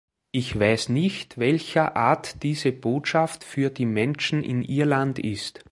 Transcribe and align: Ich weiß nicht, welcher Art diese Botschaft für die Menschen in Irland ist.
Ich 0.31 0.59
weiß 0.59 0.89
nicht, 0.89 1.37
welcher 1.37 1.95
Art 1.95 2.41
diese 2.41 2.71
Botschaft 2.71 3.43
für 3.43 3.69
die 3.69 3.85
Menschen 3.85 4.43
in 4.43 4.63
Irland 4.63 5.19
ist. 5.19 5.63